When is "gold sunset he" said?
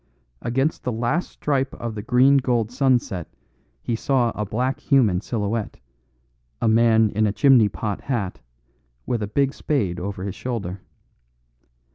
2.37-3.95